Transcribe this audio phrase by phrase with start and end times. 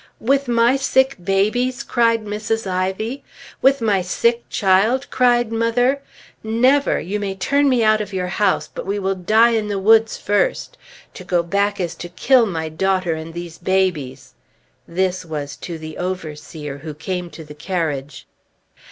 [0.19, 2.65] "With my sick babies!" cried Mrs.
[2.65, 3.23] Ivy.
[3.61, 6.01] "With my sick child!" cried mother.
[6.43, 6.99] "Never!
[6.99, 10.17] You may turn me out of your house, but we will die in the woods
[10.17, 10.75] first!
[11.13, 14.33] To go back is to kill my daughter and these babies!"
[14.87, 18.25] This was to the overseer who came to the carriage.